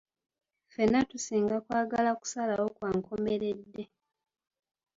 [0.67, 3.83] Ffenna tusinga kwagala kusalawo kwa nkomeredde.